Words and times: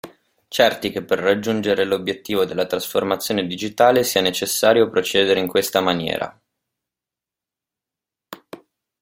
Certi 0.47 0.89
che 0.89 1.03
per 1.03 1.19
raggiungere 1.19 1.83
l'obiettivo 1.85 2.43
della 2.43 2.65
trasformazione 2.65 3.45
digitale 3.45 4.03
sia 4.03 4.19
necessario 4.21 4.89
procedere 4.89 5.39
in 5.39 5.45
questa 5.47 5.79
maniera. 5.79 6.41